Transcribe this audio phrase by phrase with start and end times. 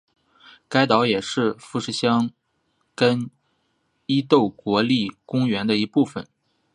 [0.67, 2.31] 该岛也是富士箱
[2.95, 3.29] 根
[4.07, 6.25] 伊豆国立公园的一部分。